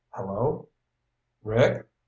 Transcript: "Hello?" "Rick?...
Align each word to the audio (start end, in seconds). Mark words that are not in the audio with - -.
"Hello?" 0.15 0.67
"Rick?... 1.43 1.85